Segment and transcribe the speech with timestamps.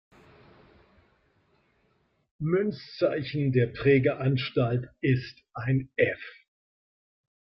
[2.39, 6.19] Münzzeichen der Prägeanstalt ist ein „F“.